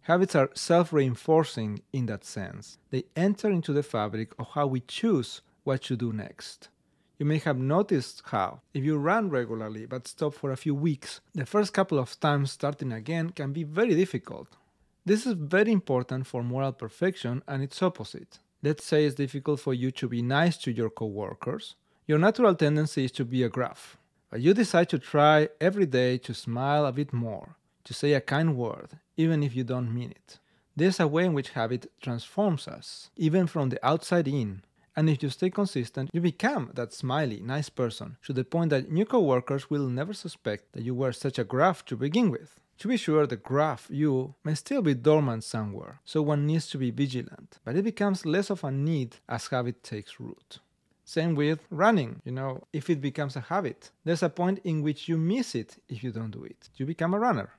Habits 0.01 0.35
are 0.35 0.49
self 0.53 0.91
reinforcing 0.91 1.81
in 1.93 2.07
that 2.07 2.23
sense. 2.23 2.77
They 2.89 3.05
enter 3.15 3.49
into 3.49 3.73
the 3.73 3.83
fabric 3.83 4.33
of 4.39 4.47
how 4.53 4.67
we 4.67 4.81
choose 4.81 5.41
what 5.63 5.83
to 5.83 5.95
do 5.95 6.11
next. 6.11 6.69
You 7.19 7.25
may 7.25 7.37
have 7.37 7.59
noticed 7.59 8.23
how, 8.25 8.61
if 8.73 8.83
you 8.83 8.97
run 8.97 9.29
regularly 9.29 9.85
but 9.85 10.07
stop 10.07 10.33
for 10.33 10.51
a 10.51 10.57
few 10.57 10.73
weeks, 10.73 11.21
the 11.33 11.45
first 11.45 11.71
couple 11.71 11.99
of 11.99 12.19
times 12.19 12.51
starting 12.51 12.91
again 12.91 13.29
can 13.29 13.53
be 13.53 13.63
very 13.63 13.93
difficult. 13.93 14.47
This 15.03 15.25
is 15.25 15.33
very 15.33 15.71
important 15.71 16.27
for 16.27 16.43
moral 16.43 16.73
perfection 16.73 17.41
and 17.47 17.63
its 17.63 17.81
opposite. 17.81 18.37
Let's 18.61 18.83
say 18.83 19.05
it's 19.05 19.15
difficult 19.15 19.59
for 19.59 19.73
you 19.73 19.89
to 19.89 20.07
be 20.07 20.21
nice 20.21 20.57
to 20.57 20.71
your 20.71 20.91
coworkers. 20.91 21.73
Your 22.05 22.19
natural 22.19 22.53
tendency 22.53 23.05
is 23.05 23.11
to 23.13 23.25
be 23.25 23.41
a 23.41 23.49
gruff, 23.49 23.97
but 24.29 24.41
you 24.41 24.53
decide 24.53 24.89
to 24.89 24.99
try 24.99 25.49
every 25.59 25.87
day 25.87 26.19
to 26.19 26.35
smile 26.35 26.85
a 26.85 26.91
bit 26.91 27.13
more, 27.13 27.55
to 27.85 27.95
say 27.95 28.13
a 28.13 28.21
kind 28.21 28.55
word, 28.55 28.99
even 29.17 29.41
if 29.41 29.55
you 29.55 29.63
don't 29.63 29.91
mean 29.91 30.11
it. 30.11 30.37
There's 30.75 30.99
a 30.99 31.07
way 31.07 31.25
in 31.25 31.33
which 31.33 31.49
habit 31.49 31.91
transforms 31.99 32.67
us, 32.67 33.09
even 33.17 33.47
from 33.47 33.69
the 33.69 33.83
outside 33.83 34.27
in. 34.27 34.61
And 34.95 35.09
if 35.09 35.23
you 35.23 35.29
stay 35.29 35.49
consistent, 35.49 36.11
you 36.13 36.21
become 36.21 36.69
that 36.75 36.93
smiley, 36.93 37.39
nice 37.39 37.69
person 37.69 38.17
to 38.25 38.33
the 38.33 38.43
point 38.43 38.69
that 38.69 38.91
new 38.91 39.05
coworkers 39.05 39.67
will 39.67 39.87
never 39.87 40.13
suspect 40.13 40.73
that 40.73 40.83
you 40.83 40.93
were 40.93 41.11
such 41.11 41.39
a 41.39 41.43
gruff 41.43 41.85
to 41.85 41.95
begin 41.97 42.29
with. 42.29 42.59
To 42.81 42.87
be 42.87 42.97
sure, 42.97 43.27
the 43.27 43.35
graph 43.35 43.85
you 43.91 44.33
may 44.43 44.55
still 44.55 44.81
be 44.81 44.95
dormant 44.95 45.43
somewhere, 45.43 46.01
so 46.03 46.23
one 46.23 46.47
needs 46.47 46.67
to 46.71 46.79
be 46.79 46.89
vigilant, 46.89 47.59
but 47.63 47.75
it 47.75 47.83
becomes 47.83 48.25
less 48.25 48.49
of 48.49 48.63
a 48.63 48.71
need 48.71 49.17
as 49.29 49.45
habit 49.49 49.83
takes 49.83 50.19
root. 50.19 50.57
Same 51.05 51.35
with 51.35 51.59
running, 51.69 52.23
you 52.25 52.31
know, 52.31 52.63
if 52.73 52.89
it 52.89 52.99
becomes 52.99 53.35
a 53.35 53.41
habit, 53.41 53.91
there's 54.03 54.23
a 54.23 54.29
point 54.29 54.61
in 54.63 54.81
which 54.81 55.07
you 55.07 55.15
miss 55.15 55.53
it 55.53 55.77
if 55.89 56.03
you 56.03 56.11
don't 56.11 56.31
do 56.31 56.43
it. 56.43 56.69
You 56.75 56.87
become 56.87 57.13
a 57.13 57.19
runner. 57.19 57.51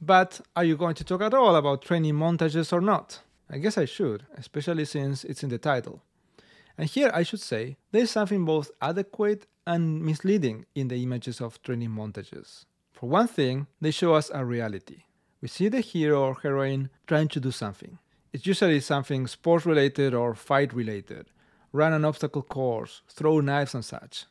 But 0.00 0.40
are 0.56 0.64
you 0.64 0.78
going 0.78 0.94
to 0.94 1.04
talk 1.04 1.20
at 1.20 1.34
all 1.34 1.54
about 1.54 1.82
training 1.82 2.14
montages 2.14 2.72
or 2.72 2.80
not? 2.80 3.20
I 3.50 3.58
guess 3.58 3.76
I 3.76 3.84
should, 3.84 4.24
especially 4.38 4.86
since 4.86 5.22
it's 5.24 5.42
in 5.42 5.50
the 5.50 5.58
title. 5.58 6.02
And 6.78 6.88
here 6.88 7.10
I 7.12 7.24
should 7.24 7.40
say 7.40 7.76
there 7.90 8.04
is 8.04 8.10
something 8.10 8.46
both 8.46 8.70
adequate 8.80 9.44
and 9.66 10.02
misleading 10.02 10.64
in 10.74 10.88
the 10.88 11.02
images 11.02 11.42
of 11.42 11.60
training 11.60 11.90
montages. 11.90 12.64
For 13.02 13.08
one 13.08 13.26
thing, 13.26 13.66
they 13.80 13.90
show 13.90 14.14
us 14.14 14.30
a 14.32 14.44
reality. 14.44 15.02
We 15.40 15.48
see 15.48 15.66
the 15.66 15.80
hero 15.80 16.22
or 16.22 16.34
heroine 16.40 16.88
trying 17.08 17.26
to 17.30 17.40
do 17.40 17.50
something. 17.50 17.98
It's 18.32 18.46
usually 18.46 18.78
something 18.78 19.26
sports 19.26 19.66
related 19.66 20.14
or 20.14 20.36
fight 20.36 20.72
related 20.72 21.26
run 21.72 21.92
an 21.92 22.04
obstacle 22.04 22.42
course, 22.42 23.02
throw 23.08 23.40
knives 23.40 23.74
and 23.74 23.84
such. 23.84 24.26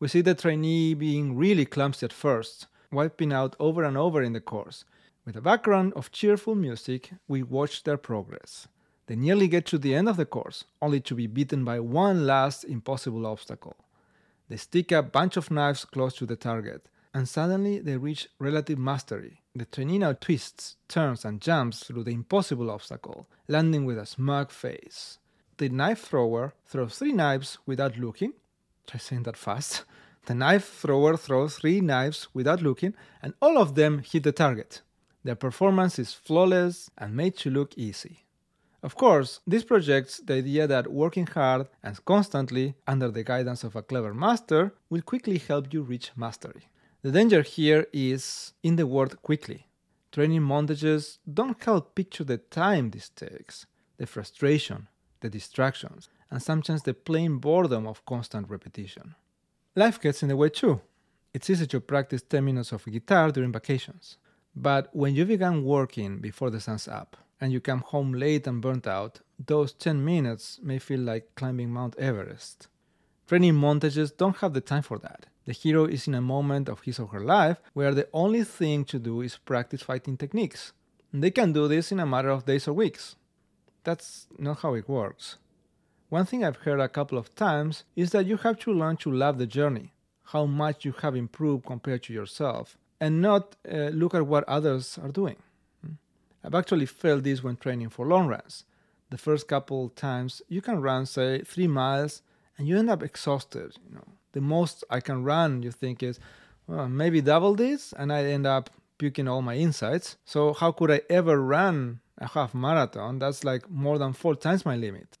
We 0.00 0.08
see 0.08 0.22
the 0.22 0.34
trainee 0.34 0.94
being 0.94 1.36
really 1.36 1.66
clumsy 1.66 2.04
at 2.06 2.12
first, 2.12 2.66
wiping 2.90 3.32
out 3.32 3.54
over 3.60 3.84
and 3.84 3.96
over 3.96 4.20
in 4.20 4.32
the 4.32 4.40
course. 4.40 4.84
With 5.24 5.36
a 5.36 5.40
background 5.40 5.92
of 5.94 6.10
cheerful 6.10 6.56
music, 6.56 7.12
we 7.28 7.44
watch 7.44 7.84
their 7.84 7.96
progress. 7.96 8.66
They 9.06 9.14
nearly 9.14 9.46
get 9.46 9.66
to 9.66 9.78
the 9.78 9.94
end 9.94 10.08
of 10.08 10.16
the 10.16 10.26
course, 10.26 10.64
only 10.82 10.98
to 11.02 11.14
be 11.14 11.28
beaten 11.28 11.64
by 11.64 11.78
one 11.78 12.26
last 12.26 12.64
impossible 12.64 13.24
obstacle. 13.24 13.76
They 14.48 14.56
stick 14.56 14.90
a 14.90 15.00
bunch 15.00 15.36
of 15.36 15.52
knives 15.52 15.84
close 15.84 16.16
to 16.16 16.26
the 16.26 16.34
target, 16.34 16.88
and 17.16 17.26
suddenly 17.26 17.78
they 17.78 17.96
reach 17.96 18.28
relative 18.38 18.78
mastery. 18.78 19.40
The 19.54 19.64
trainee 19.64 20.00
now 20.00 20.12
twists, 20.12 20.76
turns, 20.86 21.24
and 21.24 21.40
jumps 21.40 21.82
through 21.82 22.04
the 22.04 22.10
impossible 22.10 22.70
obstacle, 22.70 23.26
landing 23.48 23.86
with 23.86 23.96
a 23.96 24.04
smug 24.04 24.50
face. 24.50 25.18
The 25.56 25.70
knife 25.70 26.02
thrower 26.02 26.52
throws 26.66 26.98
three 26.98 27.12
knives 27.12 27.56
without 27.64 27.96
looking. 27.96 28.34
Try 28.86 28.98
saying 28.98 29.22
that 29.22 29.38
fast. 29.38 29.84
The 30.26 30.34
knife 30.34 30.68
thrower 30.68 31.16
throws 31.16 31.56
three 31.56 31.80
knives 31.80 32.28
without 32.34 32.60
looking, 32.60 32.92
and 33.22 33.32
all 33.40 33.56
of 33.56 33.76
them 33.76 34.02
hit 34.04 34.24
the 34.24 34.32
target. 34.32 34.82
Their 35.24 35.36
performance 35.36 35.98
is 35.98 36.12
flawless 36.12 36.90
and 36.98 37.16
made 37.16 37.38
to 37.38 37.50
look 37.50 37.72
easy. 37.78 38.26
Of 38.82 38.94
course, 38.94 39.40
this 39.46 39.64
projects 39.64 40.18
the 40.18 40.34
idea 40.34 40.66
that 40.66 40.92
working 40.92 41.26
hard 41.26 41.68
and 41.82 42.04
constantly 42.04 42.74
under 42.86 43.10
the 43.10 43.24
guidance 43.24 43.64
of 43.64 43.74
a 43.74 43.82
clever 43.82 44.12
master 44.12 44.74
will 44.90 45.00
quickly 45.00 45.38
help 45.38 45.72
you 45.72 45.80
reach 45.80 46.12
mastery. 46.14 46.68
The 47.06 47.12
danger 47.12 47.42
here 47.42 47.86
is 47.92 48.52
in 48.64 48.74
the 48.74 48.84
word 48.84 49.22
quickly. 49.22 49.68
Training 50.10 50.40
montages 50.40 51.18
don't 51.32 51.62
help 51.62 51.94
picture 51.94 52.24
the 52.24 52.38
time 52.38 52.90
this 52.90 53.10
takes, 53.10 53.64
the 53.96 54.08
frustration, 54.08 54.88
the 55.20 55.30
distractions, 55.30 56.08
and 56.32 56.42
sometimes 56.42 56.82
the 56.82 56.94
plain 56.94 57.38
boredom 57.38 57.86
of 57.86 58.04
constant 58.06 58.50
repetition. 58.50 59.14
Life 59.76 60.00
gets 60.00 60.24
in 60.24 60.30
the 60.30 60.36
way 60.36 60.48
too. 60.48 60.80
It's 61.32 61.48
easy 61.48 61.68
to 61.68 61.80
practice 61.80 62.22
10 62.22 62.44
minutes 62.44 62.72
of 62.72 62.84
guitar 62.84 63.30
during 63.30 63.52
vacations. 63.52 64.16
But 64.56 64.88
when 64.92 65.14
you 65.14 65.26
begin 65.26 65.62
working 65.62 66.18
before 66.18 66.50
the 66.50 66.58
sun's 66.58 66.88
up 66.88 67.16
and 67.40 67.52
you 67.52 67.60
come 67.60 67.82
home 67.82 68.14
late 68.14 68.48
and 68.48 68.60
burnt 68.60 68.88
out, 68.88 69.20
those 69.38 69.72
10 69.74 70.04
minutes 70.04 70.58
may 70.60 70.80
feel 70.80 71.02
like 71.02 71.36
climbing 71.36 71.70
Mount 71.70 71.94
Everest. 72.00 72.66
Training 73.28 73.54
montages 73.54 74.10
don't 74.16 74.38
have 74.38 74.54
the 74.54 74.60
time 74.60 74.82
for 74.82 74.98
that. 74.98 75.26
The 75.46 75.52
hero 75.52 75.84
is 75.84 76.08
in 76.08 76.14
a 76.14 76.20
moment 76.20 76.68
of 76.68 76.80
his 76.80 76.98
or 76.98 77.06
her 77.08 77.20
life 77.20 77.58
where 77.72 77.94
the 77.94 78.08
only 78.12 78.42
thing 78.42 78.84
to 78.86 78.98
do 78.98 79.20
is 79.20 79.38
practice 79.38 79.82
fighting 79.82 80.16
techniques. 80.16 80.72
And 81.12 81.22
they 81.22 81.30
can 81.30 81.52
do 81.52 81.68
this 81.68 81.92
in 81.92 82.00
a 82.00 82.06
matter 82.06 82.30
of 82.30 82.46
days 82.46 82.66
or 82.66 82.72
weeks. 82.72 83.14
That's 83.84 84.26
not 84.38 84.60
how 84.60 84.74
it 84.74 84.88
works. 84.88 85.38
One 86.08 86.26
thing 86.26 86.44
I've 86.44 86.56
heard 86.58 86.80
a 86.80 86.88
couple 86.88 87.16
of 87.16 87.34
times 87.34 87.84
is 87.94 88.10
that 88.10 88.26
you 88.26 88.36
have 88.38 88.58
to 88.60 88.72
learn 88.72 88.96
to 88.98 89.12
love 89.12 89.38
the 89.38 89.46
journey, 89.46 89.92
how 90.24 90.46
much 90.46 90.84
you 90.84 90.92
have 91.02 91.14
improved 91.14 91.64
compared 91.64 92.02
to 92.04 92.12
yourself, 92.12 92.76
and 93.00 93.22
not 93.22 93.54
uh, 93.70 93.90
look 94.00 94.14
at 94.14 94.26
what 94.26 94.44
others 94.48 94.98
are 95.02 95.10
doing. 95.10 95.36
I've 96.44 96.54
actually 96.54 96.86
felt 96.86 97.24
this 97.24 97.42
when 97.42 97.56
training 97.56 97.90
for 97.90 98.06
long 98.06 98.28
runs. 98.28 98.64
The 99.10 99.18
first 99.18 99.48
couple 99.48 99.88
times 99.90 100.42
you 100.48 100.60
can 100.60 100.80
run, 100.80 101.06
say, 101.06 101.42
three 101.42 101.66
miles, 101.68 102.22
and 102.58 102.66
you 102.66 102.78
end 102.78 102.90
up 102.90 103.02
exhausted, 103.02 103.76
you 103.88 103.94
know, 103.94 104.04
the 104.32 104.40
most 104.40 104.84
I 104.90 105.00
can 105.00 105.24
run, 105.24 105.62
you 105.62 105.70
think, 105.70 106.02
is 106.02 106.18
well, 106.66 106.88
maybe 106.88 107.20
double 107.20 107.54
this, 107.54 107.92
and 107.96 108.12
I 108.12 108.24
end 108.24 108.46
up 108.46 108.70
puking 108.98 109.28
all 109.28 109.42
my 109.42 109.54
insides. 109.54 110.16
So, 110.24 110.52
how 110.52 110.72
could 110.72 110.90
I 110.90 111.02
ever 111.08 111.40
run 111.40 112.00
a 112.18 112.26
half 112.26 112.54
marathon? 112.54 113.18
That's 113.18 113.44
like 113.44 113.70
more 113.70 113.98
than 113.98 114.12
four 114.12 114.34
times 114.34 114.64
my 114.64 114.76
limit. 114.76 115.18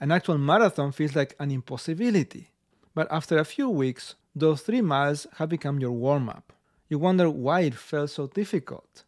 An 0.00 0.12
actual 0.12 0.38
marathon 0.38 0.92
feels 0.92 1.16
like 1.16 1.34
an 1.38 1.50
impossibility. 1.50 2.50
But 2.94 3.08
after 3.10 3.38
a 3.38 3.44
few 3.44 3.68
weeks, 3.68 4.14
those 4.34 4.62
three 4.62 4.80
miles 4.80 5.26
have 5.36 5.48
become 5.48 5.80
your 5.80 5.92
warm 5.92 6.28
up. 6.28 6.52
You 6.88 6.98
wonder 6.98 7.28
why 7.28 7.60
it 7.60 7.74
felt 7.74 8.10
so 8.10 8.26
difficult. 8.28 9.04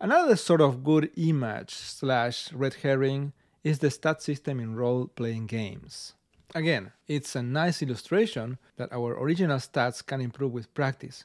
Another 0.00 0.36
sort 0.36 0.60
of 0.60 0.82
good 0.82 1.10
image 1.16 1.70
slash 1.70 2.52
red 2.52 2.74
herring 2.82 3.32
is 3.62 3.78
the 3.78 3.90
stat 3.90 4.20
system 4.20 4.58
in 4.58 4.74
role 4.74 5.06
playing 5.06 5.46
games. 5.46 6.14
Again, 6.54 6.92
it's 7.08 7.34
a 7.34 7.42
nice 7.42 7.80
illustration 7.80 8.58
that 8.76 8.92
our 8.92 9.18
original 9.18 9.56
stats 9.56 10.04
can 10.04 10.20
improve 10.20 10.52
with 10.52 10.74
practice. 10.74 11.24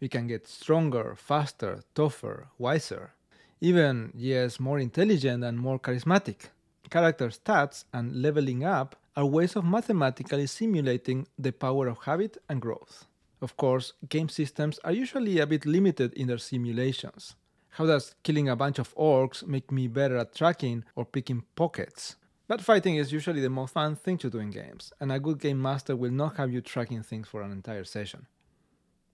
We 0.00 0.08
can 0.08 0.28
get 0.28 0.46
stronger, 0.46 1.16
faster, 1.16 1.82
tougher, 1.94 2.46
wiser, 2.56 3.12
even, 3.60 4.12
yes, 4.14 4.60
more 4.60 4.78
intelligent 4.78 5.42
and 5.42 5.58
more 5.58 5.78
charismatic. 5.78 6.50
Character 6.88 7.28
stats 7.28 7.84
and 7.92 8.22
leveling 8.22 8.64
up 8.64 8.96
are 9.16 9.26
ways 9.26 9.56
of 9.56 9.64
mathematically 9.64 10.46
simulating 10.46 11.26
the 11.36 11.52
power 11.52 11.88
of 11.88 12.04
habit 12.04 12.38
and 12.48 12.60
growth. 12.60 13.06
Of 13.42 13.56
course, 13.56 13.92
game 14.08 14.28
systems 14.28 14.78
are 14.84 14.92
usually 14.92 15.40
a 15.40 15.46
bit 15.46 15.66
limited 15.66 16.12
in 16.14 16.28
their 16.28 16.38
simulations. 16.38 17.34
How 17.70 17.86
does 17.86 18.14
killing 18.22 18.48
a 18.48 18.56
bunch 18.56 18.78
of 18.78 18.94
orcs 18.94 19.46
make 19.46 19.72
me 19.72 19.88
better 19.88 20.16
at 20.16 20.34
tracking 20.34 20.84
or 20.94 21.04
picking 21.04 21.42
pockets? 21.56 22.16
But 22.50 22.62
fighting 22.62 22.96
is 22.96 23.12
usually 23.12 23.40
the 23.40 23.48
most 23.48 23.74
fun 23.74 23.94
thing 23.94 24.18
to 24.18 24.28
do 24.28 24.40
in 24.40 24.50
games, 24.50 24.92
and 24.98 25.12
a 25.12 25.20
good 25.20 25.38
game 25.38 25.62
master 25.62 25.94
will 25.94 26.10
not 26.10 26.36
have 26.36 26.52
you 26.52 26.60
tracking 26.60 27.00
things 27.04 27.28
for 27.28 27.42
an 27.42 27.52
entire 27.52 27.84
session. 27.84 28.26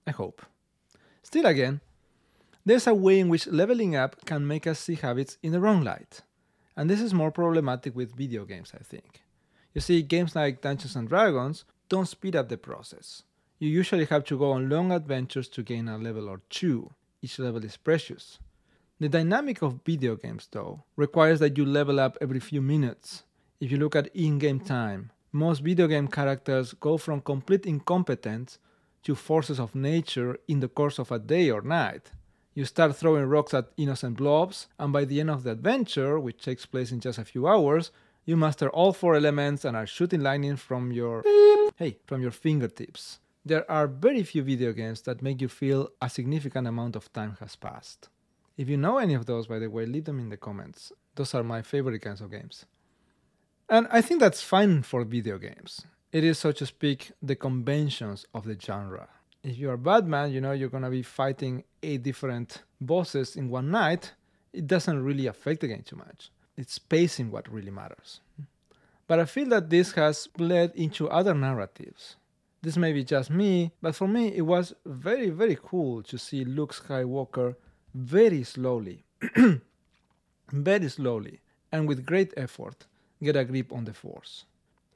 I 0.07 0.13
hope. 0.13 0.41
Still 1.23 1.45
again, 1.45 1.83
there's 2.65 2.87
a 2.87 2.95
way 2.95 3.21
in 3.21 3.29
which 3.29 3.47
leveling 3.47 3.95
up 3.95 4.25
can 4.25 4.47
make 4.47 4.67
us 4.67 4.79
see 4.79 4.95
habits 4.95 5.37
in 5.43 5.53
the 5.53 5.61
wrong 5.61 5.85
light. 5.85 6.23
And 6.79 6.89
this 6.89 7.03
is 7.03 7.13
more 7.13 7.31
problematic 7.31 7.95
with 7.95 8.17
video 8.17 8.47
games, 8.47 8.73
I 8.75 8.83
think. 8.83 9.21
You 9.75 9.83
see, 9.83 10.01
games 10.01 10.35
like 10.35 10.63
Dungeons 10.63 10.97
and 10.97 11.07
Dragons 11.07 11.67
don't 11.91 12.09
speed 12.09 12.37
up 12.37 12.49
the 12.49 12.57
process. 12.57 13.23
You 13.59 13.69
usually 13.69 14.07
have 14.07 14.25
to 14.25 14.39
go 14.39 14.53
on 14.53 14.71
long 14.71 14.93
adventures 14.93 15.49
to 15.49 15.63
gain 15.63 15.89
a 15.89 15.99
level 15.99 16.31
or 16.31 16.41
two. 16.49 16.95
Each 17.21 17.39
level 17.39 17.63
is 17.67 17.77
precious. 17.77 18.39
The 18.99 19.11
dynamic 19.11 19.61
of 19.61 19.81
video 19.85 20.17
games, 20.17 20.49
though, 20.51 20.85
requires 20.97 21.39
that 21.41 21.59
you 21.59 21.67
level 21.67 22.01
up 22.01 22.17
every 22.21 22.41
few 22.41 22.63
minutes. 22.63 23.25
If 23.61 23.71
you 23.71 23.77
look 23.77 23.95
at 23.95 24.09
in 24.15 24.39
game 24.39 24.61
time, 24.61 25.11
Most 25.37 25.61
video 25.61 25.87
game 25.87 26.09
characters 26.09 26.73
go 26.73 26.97
from 26.97 27.21
complete 27.21 27.67
incompetence 27.67 28.59
to 29.03 29.15
forces 29.15 29.61
of 29.61 29.75
nature 29.75 30.39
in 30.49 30.61
the 30.61 30.69
course 30.69 30.99
of 30.99 31.13
a 31.13 31.19
day 31.19 31.51
or 31.51 31.61
night. 31.61 32.11
You 32.55 32.65
start 32.65 32.97
throwing 32.97 33.27
rocks 33.27 33.53
at 33.53 33.71
innocent 33.77 34.17
blobs, 34.17 34.69
and 34.79 34.95
by 34.95 35.05
the 35.05 35.21
end 35.21 35.29
of 35.29 35.43
the 35.43 35.51
adventure, 35.51 36.19
which 36.19 36.43
takes 36.43 36.65
place 36.65 36.91
in 36.91 37.01
just 37.01 37.19
a 37.19 37.25
few 37.25 37.47
hours, 37.47 37.91
you 38.25 38.35
master 38.35 38.71
all 38.71 38.95
four 38.95 39.15
elements 39.15 39.67
and 39.67 39.77
are 39.77 39.87
shooting 39.87 40.23
lightning 40.23 40.57
from 40.57 40.91
your 40.91 41.23
hey, 41.77 41.99
from 42.07 42.23
your 42.23 42.31
fingertips. 42.31 43.19
There 43.45 43.71
are 43.71 43.87
very 43.87 44.23
few 44.23 44.43
video 44.43 44.73
games 44.73 45.03
that 45.03 45.21
make 45.21 45.43
you 45.43 45.49
feel 45.49 45.91
a 46.01 46.09
significant 46.09 46.67
amount 46.67 46.97
of 46.97 47.13
time 47.13 47.37
has 47.41 47.57
passed. 47.57 48.09
If 48.57 48.69
you 48.69 48.77
know 48.77 48.99
any 48.99 49.15
of 49.15 49.27
those, 49.27 49.47
by 49.47 49.59
the 49.59 49.69
way, 49.69 49.85
leave 49.85 50.05
them 50.05 50.19
in 50.19 50.31
the 50.31 50.37
comments. 50.37 50.93
Those 51.15 51.35
are 51.35 51.43
my 51.43 51.63
favorite 51.63 52.01
kinds 52.01 52.21
of 52.21 52.31
games. 52.31 52.65
And 53.69 53.87
I 53.91 54.01
think 54.01 54.21
that's 54.21 54.43
fine 54.43 54.83
for 54.83 55.05
video 55.05 55.39
games. 55.39 55.83
It 56.13 56.25
is, 56.25 56.39
so 56.39 56.53
to 56.53 56.65
speak, 56.65 57.13
the 57.21 57.37
conventions 57.37 58.25
of 58.33 58.45
the 58.45 58.57
genre. 58.59 59.09
If 59.43 59.59
you're 59.59 59.77
Batman, 59.77 60.33
you 60.33 60.41
know 60.41 60.53
you're 60.53 60.71
gonna 60.71 60.91
be 60.91 61.03
fighting 61.03 61.65
eight 61.83 62.03
different 62.03 62.63
bosses 62.81 63.37
in 63.37 63.51
one 63.51 63.71
night. 63.71 64.13
It 64.53 64.67
doesn't 64.67 65.05
really 65.05 65.27
affect 65.27 65.61
the 65.61 65.69
game 65.69 65.83
too 65.83 65.97
much. 65.97 66.31
It's 66.57 66.79
pacing 66.79 67.31
what 67.31 67.53
really 67.53 67.71
matters. 67.71 68.21
But 69.07 69.21
I 69.21 69.25
feel 69.27 69.49
that 69.51 69.69
this 69.69 69.93
has 69.93 70.27
bled 70.27 70.73
into 70.75 71.09
other 71.11 71.35
narratives. 71.35 72.17
This 72.63 72.77
may 72.77 72.93
be 72.93 73.05
just 73.05 73.31
me, 73.31 73.73
but 73.83 73.95
for 73.95 74.09
me 74.09 74.29
it 74.35 74.43
was 74.43 74.75
very, 74.85 75.31
very 75.31 75.59
cool 75.63 76.03
to 76.05 76.19
see 76.19 76.45
Luke 76.45 76.75
Skywalker 76.75 77.55
very 77.97 78.45
slowly, 78.45 79.05
very 80.53 80.89
slowly, 80.91 81.41
and 81.73 81.89
with 81.89 82.05
great 82.05 82.35
effort 82.37 82.87
get 83.23 83.37
a 83.37 83.45
grip 83.45 83.73
on 83.73 83.87
the 83.87 83.95
Force. 83.95 84.45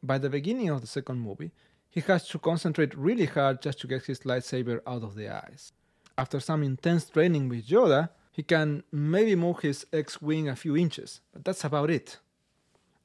By 0.03 0.19
the 0.19 0.29
beginning 0.29 0.69
of 0.69 0.83
the 0.83 0.87
second 0.87 1.19
movie, 1.21 1.51
he 1.89 2.01
has 2.03 2.29
to 2.29 2.39
concentrate 2.39 2.95
really 2.95 3.25
hard 3.25 3.63
just 3.63 3.81
to 3.81 3.87
get 3.87 4.05
his 4.05 4.21
lightsaber 4.21 4.81
out 4.87 5.03
of 5.03 5.15
the 5.15 5.31
eyes. 5.31 5.73
After 6.19 6.41
some 6.41 6.63
intense 6.63 7.09
training 7.09 7.49
with 7.49 7.67
Yoda, 7.69 8.11
he 8.31 8.43
can 8.43 8.83
maybe 8.93 9.35
move 9.35 9.61
his 9.61 9.87
X 9.93 10.21
Wing 10.21 10.49
a 10.49 10.55
few 10.55 10.77
inches, 10.77 11.21
but 11.33 11.45
that's 11.45 11.65
about 11.65 11.89
it. 11.89 12.19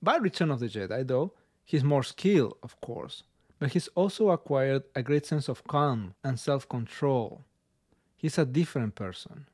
By 0.03 0.17
Return 0.17 0.51
of 0.51 0.59
the 0.59 0.67
Jedi, 0.67 1.07
though, 1.07 1.31
he's 1.63 1.85
more 1.85 2.03
skilled, 2.03 2.57
of 2.61 2.79
course, 2.81 3.23
but 3.59 3.71
he's 3.71 3.87
also 3.95 4.29
acquired 4.29 4.83
a 4.93 5.01
great 5.01 5.25
sense 5.25 5.47
of 5.47 5.63
calm 5.63 6.15
and 6.21 6.37
self 6.37 6.67
control. 6.67 7.45
He's 8.17 8.37
a 8.37 8.45
different 8.45 8.95
person. 8.95 9.47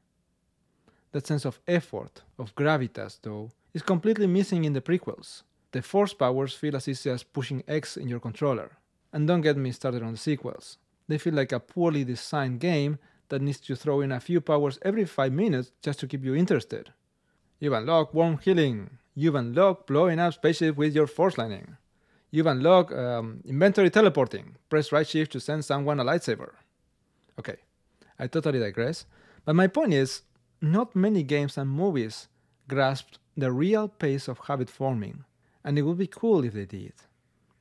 That 1.12 1.28
sense 1.28 1.46
of 1.46 1.60
effort, 1.68 2.22
of 2.40 2.56
gravitas, 2.56 3.20
though, 3.22 3.52
is 3.74 3.82
completely 3.82 4.28
missing 4.28 4.66
in 4.66 4.74
the 4.74 4.82
prequels. 4.82 5.44
The 5.72 5.82
Force 5.82 6.14
powers 6.14 6.54
feel 6.54 6.76
as 6.76 6.88
easy 6.88 7.10
as 7.10 7.24
pushing 7.24 7.64
X 7.68 7.98
in 7.98 8.08
your 8.08 8.20
controller. 8.20 8.78
And 9.14 9.28
don't 9.28 9.42
get 9.42 9.58
me 9.58 9.72
started 9.72 10.04
on 10.04 10.14
the 10.14 10.18
sequels. 10.18 10.78
They 11.08 11.18
feel 11.18 11.34
like 11.34 11.52
a 11.52 11.60
poorly 11.60 12.04
designed 12.04 12.60
game 12.60 12.98
that 13.30 13.42
needs 13.42 13.60
to 13.62 13.76
throw 13.76 14.02
in 14.02 14.12
a 14.12 14.20
few 14.20 14.42
powers 14.42 14.80
every 14.82 15.06
5 15.06 15.32
minutes 15.32 15.72
just 15.82 16.00
to 16.00 16.08
keep 16.08 16.24
you 16.24 16.36
interested. 16.36 16.92
You've 17.60 17.74
unlocked 17.74 18.14
warm 18.14 18.38
healing. 18.38 18.98
You've 19.16 19.36
unlocked 19.36 19.88
blowing 19.88 20.20
up 20.20 20.34
spaceships 20.34 20.78
with 20.78 20.96
your 20.96 21.08
force 21.08 21.38
lightning. 21.38 21.78
You've 22.32 22.48
unlocked 22.48 22.94
um, 22.94 23.42
inventory 23.46 23.90
teleporting. 23.90 24.56
Press 24.70 24.92
right 24.92 25.08
shift 25.08 25.34
to 25.34 25.40
send 25.40 25.66
someone 25.66 26.00
a 26.00 26.06
lightsaber. 26.06 26.52
Okay, 27.38 27.58
I 28.18 28.28
totally 28.28 28.60
digress. 28.60 29.06
But 29.44 29.56
my 29.56 29.68
point 29.68 29.94
is, 29.94 30.22
not 30.62 30.96
many 30.96 31.24
games 31.24 31.58
and 31.58 31.70
movies 31.70 32.28
grasped 32.68 33.18
the 33.36 33.52
real 33.52 33.88
pace 33.88 34.28
of 34.28 34.40
habit 34.40 34.70
forming, 34.70 35.26
and 35.64 35.78
it 35.78 35.82
would 35.82 35.98
be 35.98 36.08
cool 36.08 36.44
if 36.44 36.54
they 36.54 36.66
did. 36.66 36.94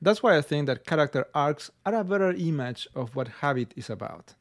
That's 0.01 0.21
why 0.21 0.37
I 0.37 0.41
think 0.41 0.67
that 0.67 0.85
character 0.85 1.25
arcs 1.33 1.71
are 1.85 1.95
a 1.95 2.03
better 2.03 2.31
image 2.31 2.87
of 2.95 3.15
what 3.15 3.27
habit 3.27 3.73
is 3.75 3.89
about. 3.89 4.35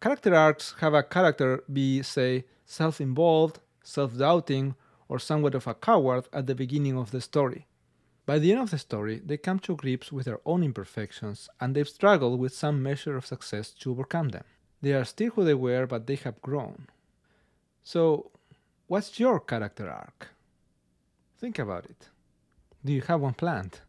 Character 0.00 0.34
arcs 0.34 0.74
have 0.80 0.94
a 0.94 1.02
character 1.02 1.62
be, 1.72 2.02
say, 2.02 2.44
self 2.64 3.00
involved, 3.00 3.60
self 3.82 4.16
doubting, 4.16 4.74
or 5.08 5.18
somewhat 5.18 5.54
of 5.54 5.66
a 5.66 5.74
coward 5.74 6.28
at 6.32 6.46
the 6.46 6.54
beginning 6.54 6.96
of 6.96 7.10
the 7.10 7.20
story. 7.20 7.66
By 8.26 8.38
the 8.38 8.52
end 8.52 8.62
of 8.62 8.70
the 8.70 8.78
story, 8.78 9.20
they 9.24 9.36
come 9.36 9.58
to 9.60 9.76
grips 9.76 10.10
with 10.10 10.24
their 10.24 10.40
own 10.46 10.62
imperfections 10.62 11.48
and 11.60 11.74
they've 11.74 11.88
struggled 11.88 12.40
with 12.40 12.54
some 12.54 12.82
measure 12.82 13.16
of 13.16 13.26
success 13.26 13.70
to 13.80 13.90
overcome 13.90 14.30
them. 14.30 14.44
They 14.80 14.94
are 14.94 15.04
still 15.04 15.30
who 15.30 15.44
they 15.44 15.54
were, 15.54 15.86
but 15.86 16.06
they 16.06 16.16
have 16.16 16.40
grown. 16.40 16.86
So, 17.84 18.30
what's 18.86 19.20
your 19.20 19.40
character 19.40 19.90
arc? 19.90 20.28
Think 21.38 21.58
about 21.58 21.84
it. 21.84 22.08
Do 22.82 22.92
you 22.92 23.02
have 23.02 23.20
one 23.20 23.34
planned? 23.34 23.80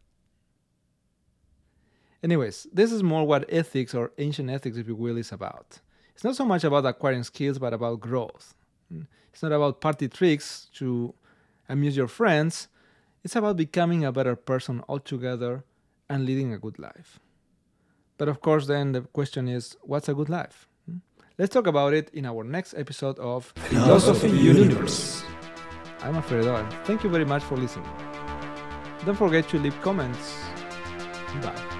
Anyways, 2.22 2.66
this 2.72 2.92
is 2.92 3.02
more 3.02 3.26
what 3.26 3.46
ethics 3.48 3.94
or 3.94 4.12
ancient 4.18 4.50
ethics, 4.50 4.76
if 4.76 4.86
you 4.86 4.94
will, 4.94 5.16
is 5.16 5.32
about. 5.32 5.80
It's 6.14 6.24
not 6.24 6.36
so 6.36 6.44
much 6.44 6.64
about 6.64 6.84
acquiring 6.84 7.24
skills, 7.24 7.58
but 7.58 7.72
about 7.72 8.00
growth. 8.00 8.54
Mm. 8.92 9.06
It's 9.32 9.42
not 9.42 9.52
about 9.52 9.80
party 9.80 10.08
tricks 10.08 10.68
to 10.74 11.14
amuse 11.68 11.96
your 11.96 12.08
friends. 12.08 12.68
It's 13.24 13.36
about 13.36 13.56
becoming 13.56 14.04
a 14.04 14.12
better 14.12 14.36
person 14.36 14.82
altogether 14.88 15.64
and 16.08 16.26
leading 16.26 16.52
a 16.52 16.58
good 16.58 16.78
life. 16.78 17.18
But 18.18 18.28
of 18.28 18.40
course, 18.40 18.66
then 18.66 18.92
the 18.92 19.02
question 19.02 19.48
is 19.48 19.76
what's 19.82 20.08
a 20.08 20.14
good 20.14 20.28
life? 20.28 20.68
Let's 21.38 21.52
talk 21.52 21.66
about 21.66 21.92
it 21.92 22.08
in 22.14 22.24
our 22.24 22.44
next 22.44 22.72
episode 22.78 23.18
of 23.18 23.52
Philosophy 23.68 24.30
Universe. 24.30 25.22
I'm 26.00 26.14
Alfredo, 26.14 26.56
and 26.56 26.72
thank 26.86 27.04
you 27.04 27.10
very 27.10 27.26
much 27.26 27.42
for 27.42 27.58
listening. 27.58 27.90
Don't 29.04 29.16
forget 29.18 29.46
to 29.50 29.58
leave 29.58 29.78
comments. 29.82 30.34
Bye. 31.42 31.75